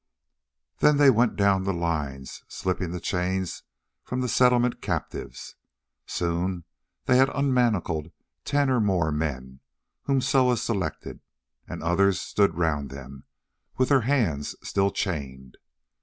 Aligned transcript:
Then 0.79 0.97
they 0.97 1.11
went 1.11 1.35
down 1.35 1.61
the 1.63 1.71
lines 1.73 2.43
slipping 2.47 2.89
the 2.89 2.99
chains 2.99 3.61
from 4.03 4.21
the 4.21 4.27
Settlement 4.27 4.81
captives. 4.81 5.53
Soon 6.07 6.63
they 7.05 7.17
had 7.17 7.29
unmanacled 7.29 8.11
ten 8.43 8.71
or 8.71 8.79
more 8.81 9.11
men 9.11 9.59
whom 10.05 10.19
Soa 10.19 10.57
selected, 10.57 11.19
and 11.67 11.83
others 11.83 12.19
stood 12.19 12.57
round 12.57 12.89
them 12.89 13.25
with 13.77 13.89
their 13.89 14.01
hands 14.01 14.55
still 14.67 14.89
chained. 14.89 15.57